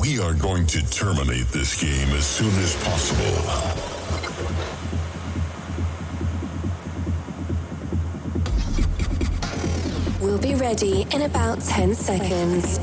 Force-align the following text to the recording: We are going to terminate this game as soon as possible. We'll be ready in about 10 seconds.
We 0.00 0.18
are 0.18 0.32
going 0.32 0.66
to 0.68 0.90
terminate 0.90 1.48
this 1.48 1.78
game 1.78 2.08
as 2.16 2.26
soon 2.26 2.54
as 2.60 2.74
possible. 2.82 3.36
We'll 10.22 10.38
be 10.38 10.54
ready 10.54 11.06
in 11.12 11.22
about 11.22 11.60
10 11.60 11.94
seconds. 11.94 12.79